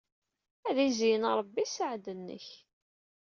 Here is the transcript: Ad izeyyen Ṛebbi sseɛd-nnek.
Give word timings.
Ad 0.67 0.77
izeyyen 0.87 1.31
Ṛebbi 1.37 1.63
sseɛd-nnek. 1.67 2.47